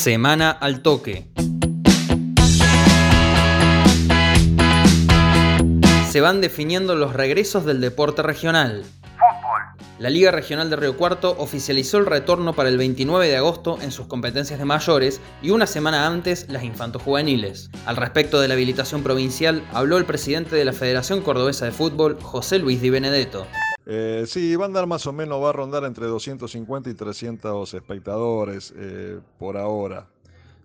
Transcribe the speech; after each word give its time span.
Semana 0.00 0.50
al 0.50 0.80
toque. 0.80 1.28
Se 6.10 6.22
van 6.22 6.40
definiendo 6.40 6.94
los 6.94 7.12
regresos 7.12 7.66
del 7.66 7.82
deporte 7.82 8.22
regional. 8.22 8.82
La 9.98 10.08
Liga 10.08 10.30
Regional 10.30 10.70
de 10.70 10.76
Río 10.76 10.96
Cuarto 10.96 11.36
oficializó 11.38 11.98
el 11.98 12.06
retorno 12.06 12.54
para 12.54 12.70
el 12.70 12.78
29 12.78 13.28
de 13.28 13.36
agosto 13.36 13.76
en 13.82 13.92
sus 13.92 14.06
competencias 14.06 14.58
de 14.58 14.64
mayores 14.64 15.20
y 15.42 15.50
una 15.50 15.66
semana 15.66 16.06
antes 16.06 16.46
las 16.48 16.64
infantojuveniles. 16.64 17.68
Al 17.84 17.98
respecto 17.98 18.40
de 18.40 18.48
la 18.48 18.54
habilitación 18.54 19.02
provincial, 19.02 19.62
habló 19.74 19.98
el 19.98 20.06
presidente 20.06 20.56
de 20.56 20.64
la 20.64 20.72
Federación 20.72 21.20
Cordobesa 21.20 21.66
de 21.66 21.72
Fútbol, 21.72 22.16
José 22.22 22.58
Luis 22.58 22.80
Di 22.80 22.88
Benedetto. 22.88 23.46
Eh, 23.92 24.22
sí, 24.28 24.54
va 24.54 24.66
a 24.66 24.68
andar 24.68 24.86
más 24.86 25.04
o 25.08 25.12
menos, 25.12 25.42
va 25.42 25.48
a 25.48 25.52
rondar 25.52 25.82
entre 25.82 26.06
250 26.06 26.90
y 26.90 26.94
300 26.94 27.74
espectadores 27.74 28.72
eh, 28.76 29.18
por 29.36 29.56
ahora. 29.56 30.06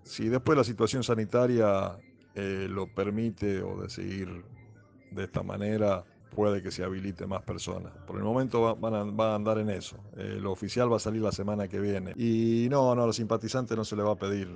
Si 0.04 0.30
después 0.30 0.56
la 0.56 0.64
situación 0.64 1.02
sanitaria 1.02 1.98
eh, 2.36 2.68
lo 2.70 2.86
permite 2.86 3.64
o 3.64 3.82
de 3.82 3.90
seguir 3.90 4.46
de 5.10 5.24
esta 5.24 5.42
manera, 5.42 6.04
puede 6.36 6.62
que 6.62 6.70
se 6.70 6.84
habilite 6.84 7.26
más 7.26 7.42
personas. 7.42 7.94
Por 8.06 8.18
el 8.18 8.24
momento 8.24 8.76
van 8.76 8.94
a, 8.94 9.34
andar 9.34 9.58
en 9.58 9.72
eso. 9.72 9.98
Lo 10.16 10.52
oficial 10.52 10.94
va 10.94 10.98
a 10.98 11.00
salir 11.00 11.24
la 11.24 11.32
semana 11.32 11.68
que 11.68 11.80
viene. 11.80 12.14
Y 12.16 12.68
no, 12.70 12.94
no, 12.94 13.02
a 13.02 13.08
los 13.08 13.16
simpatizantes 13.16 13.76
no 13.76 13.86
se 13.86 13.96
le 13.96 14.04
va 14.04 14.12
a 14.12 14.18
pedir 14.18 14.48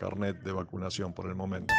carnet 0.00 0.42
de 0.42 0.50
vacunación 0.50 1.12
por 1.12 1.26
el 1.26 1.36
momento. 1.36 1.72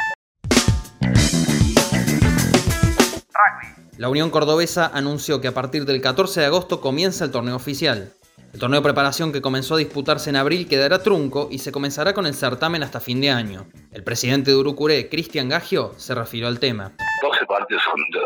La 3.98 4.08
Unión 4.08 4.30
Cordobesa 4.30 4.90
anunció 4.94 5.42
que 5.42 5.48
a 5.48 5.54
partir 5.54 5.84
del 5.84 6.00
14 6.00 6.40
de 6.40 6.46
agosto 6.46 6.80
comienza 6.80 7.26
el 7.26 7.30
torneo 7.30 7.56
oficial. 7.56 8.14
El 8.54 8.58
torneo 8.58 8.80
de 8.80 8.84
preparación 8.84 9.32
que 9.32 9.42
comenzó 9.42 9.74
a 9.74 9.78
disputarse 9.78 10.30
en 10.30 10.36
abril 10.36 10.66
quedará 10.66 11.02
trunco 11.02 11.48
y 11.50 11.58
se 11.58 11.72
comenzará 11.72 12.14
con 12.14 12.26
el 12.26 12.34
certamen 12.34 12.82
hasta 12.82 13.00
fin 13.00 13.20
de 13.20 13.30
año. 13.30 13.66
El 13.92 14.02
presidente 14.02 14.50
de 14.50 14.56
Urucuré, 14.56 15.10
Cristian 15.10 15.50
Gagio, 15.50 15.92
se 15.98 16.14
refirió 16.14 16.48
al 16.48 16.58
tema. 16.58 16.92
12 17.22 17.46
partidos, 17.46 17.82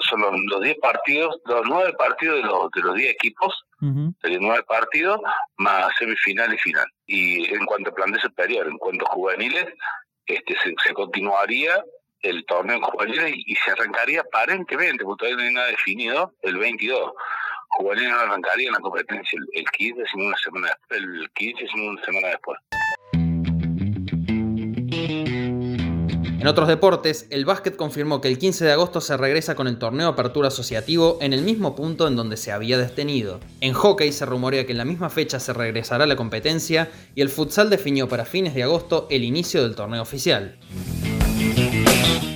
son, 0.08 0.46
los 0.46 0.60
10 0.60 0.76
partidos, 0.80 1.36
los 1.46 1.62
9 1.64 1.94
partidos 1.98 2.36
de 2.36 2.42
los, 2.42 2.70
de 2.70 2.82
los 2.82 2.94
10 2.94 3.10
equipos, 3.10 3.54
uh 3.82 4.12
9 4.22 4.62
partidos, 4.68 5.20
más 5.58 5.92
semifinal 5.98 6.54
y 6.54 6.58
final. 6.58 6.86
Y 7.06 7.44
en 7.52 7.66
cuanto 7.66 7.90
a 7.90 7.94
plan 7.94 8.12
de 8.12 8.20
superior, 8.20 8.68
en 8.68 8.78
cuanto 8.78 9.04
a 9.04 9.14
juveniles, 9.14 9.66
este, 10.26 10.56
se, 10.84 10.92
continuaría 10.92 11.84
el 12.22 12.44
torneo 12.46 12.76
en 12.76 12.82
juveniles 12.82 13.34
y, 13.36 13.54
se 13.54 13.70
arrancaría 13.70 14.20
aparentemente, 14.20 15.04
porque 15.04 15.26
todavía 15.26 15.36
no 15.36 15.48
hay 15.48 15.54
nada 15.54 15.66
definido, 15.68 16.34
el 16.42 16.56
22 16.56 17.12
juveniles 17.70 18.10
no 18.10 18.20
arrancaría 18.20 18.68
en 18.68 18.74
la 18.74 18.80
competencia 18.80 19.38
el, 19.52 19.64
15, 19.64 20.02
sino 20.10 20.24
una 20.26 20.36
semana, 20.36 20.78
el 20.90 21.30
15, 21.34 21.66
sino 21.68 21.90
una 21.90 22.04
semana 22.04 22.28
después. 22.28 22.58
En 26.46 26.50
otros 26.50 26.68
deportes, 26.68 27.26
el 27.30 27.44
básquet 27.44 27.74
confirmó 27.74 28.20
que 28.20 28.28
el 28.28 28.38
15 28.38 28.66
de 28.66 28.70
agosto 28.70 29.00
se 29.00 29.16
regresa 29.16 29.56
con 29.56 29.66
el 29.66 29.80
torneo 29.80 30.06
Apertura 30.06 30.46
Asociativo 30.46 31.18
en 31.20 31.32
el 31.32 31.42
mismo 31.42 31.74
punto 31.74 32.06
en 32.06 32.14
donde 32.14 32.36
se 32.36 32.52
había 32.52 32.78
detenido. 32.78 33.40
En 33.60 33.72
hockey 33.72 34.12
se 34.12 34.26
rumorea 34.26 34.64
que 34.64 34.70
en 34.70 34.78
la 34.78 34.84
misma 34.84 35.10
fecha 35.10 35.40
se 35.40 35.52
regresará 35.52 36.06
la 36.06 36.14
competencia 36.14 36.88
y 37.16 37.22
el 37.22 37.30
futsal 37.30 37.68
definió 37.68 38.08
para 38.08 38.24
fines 38.24 38.54
de 38.54 38.62
agosto 38.62 39.08
el 39.10 39.24
inicio 39.24 39.64
del 39.64 39.74
torneo 39.74 40.02
oficial. 40.02 40.56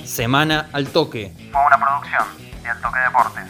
Semana 0.05 0.69
al 0.73 0.87
Toque. 0.89 1.31
Fue 1.51 1.61
una 1.65 1.77
producción 1.77 2.23
de 2.61 2.69
Al 2.69 2.81
Toque 2.81 2.99
Deportes. 2.99 3.43